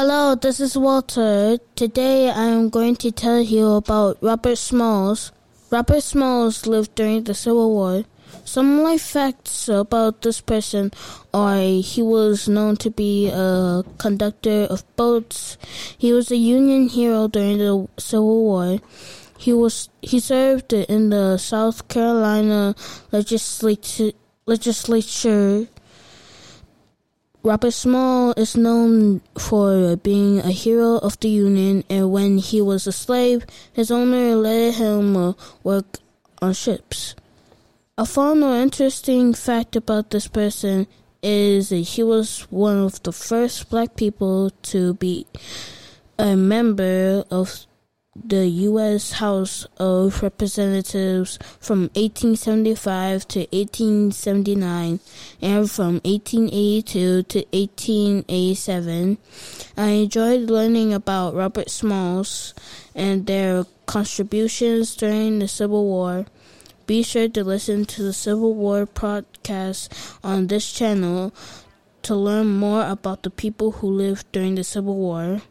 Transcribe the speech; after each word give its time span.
Hello, 0.00 0.36
this 0.36 0.60
is 0.60 0.78
Walter. 0.78 1.58
Today 1.74 2.30
I 2.30 2.44
am 2.44 2.70
going 2.70 2.94
to 3.02 3.10
tell 3.10 3.40
you 3.40 3.72
about 3.72 4.16
Robert 4.20 4.54
Smalls. 4.54 5.32
Robert 5.72 6.04
Smalls 6.04 6.68
lived 6.68 6.94
during 6.94 7.24
the 7.24 7.34
Civil 7.34 7.72
War. 7.72 8.04
Some 8.44 8.84
life 8.84 9.02
facts 9.02 9.68
about 9.68 10.22
this 10.22 10.40
person 10.40 10.92
are 11.34 11.58
he 11.58 12.00
was 12.00 12.48
known 12.48 12.76
to 12.76 12.90
be 12.92 13.28
a 13.28 13.82
conductor 13.98 14.68
of 14.70 14.84
boats. 14.94 15.58
He 15.98 16.12
was 16.12 16.30
a 16.30 16.36
Union 16.36 16.88
hero 16.88 17.26
during 17.26 17.58
the 17.58 17.88
Civil 17.98 18.44
War. 18.44 18.78
He 19.36 19.52
was 19.52 19.88
he 20.00 20.20
served 20.20 20.72
in 20.72 21.10
the 21.10 21.38
South 21.38 21.88
Carolina 21.88 22.76
legislature 23.10 24.12
legislature 24.46 25.66
Robert 27.48 27.70
Smalls 27.70 28.34
is 28.36 28.58
known 28.58 29.22
for 29.38 29.96
being 29.96 30.38
a 30.40 30.50
hero 30.50 30.98
of 30.98 31.18
the 31.20 31.30
Union, 31.30 31.82
and 31.88 32.12
when 32.12 32.36
he 32.36 32.60
was 32.60 32.86
a 32.86 32.92
slave, 32.92 33.46
his 33.72 33.90
owner 33.90 34.36
let 34.36 34.74
him 34.74 35.16
uh, 35.16 35.32
work 35.64 35.96
on 36.42 36.52
ships. 36.52 37.14
A 37.96 38.04
fun 38.04 38.42
or 38.42 38.54
interesting 38.54 39.32
fact 39.32 39.76
about 39.76 40.10
this 40.10 40.28
person 40.28 40.86
is 41.22 41.70
that 41.70 41.96
he 41.96 42.02
was 42.02 42.40
one 42.50 42.76
of 42.76 43.02
the 43.02 43.12
first 43.12 43.70
black 43.70 43.96
people 43.96 44.50
to 44.64 44.92
be 45.00 45.26
a 46.18 46.36
member 46.36 47.24
of 47.30 47.64
the 48.24 48.46
U.S. 48.46 49.12
House 49.12 49.66
of 49.78 50.22
Representatives 50.22 51.38
from 51.60 51.90
1875 51.94 53.28
to 53.28 53.40
1879 53.52 55.00
and 55.40 55.70
from 55.70 56.00
1882 56.04 57.22
to 57.22 57.38
1887. 57.52 59.18
I 59.76 59.88
enjoyed 59.88 60.50
learning 60.50 60.92
about 60.92 61.34
Robert 61.34 61.70
Smalls 61.70 62.54
and 62.94 63.26
their 63.26 63.64
contributions 63.86 64.96
during 64.96 65.38
the 65.38 65.48
Civil 65.48 65.84
War. 65.84 66.26
Be 66.86 67.02
sure 67.02 67.28
to 67.28 67.44
listen 67.44 67.84
to 67.86 68.02
the 68.02 68.12
Civil 68.12 68.54
War 68.54 68.86
podcast 68.86 69.88
on 70.24 70.46
this 70.46 70.72
channel 70.72 71.34
to 72.02 72.14
learn 72.14 72.48
more 72.48 72.86
about 72.86 73.22
the 73.22 73.30
people 73.30 73.72
who 73.72 73.90
lived 73.90 74.30
during 74.32 74.54
the 74.54 74.64
Civil 74.64 74.96
War. 74.96 75.42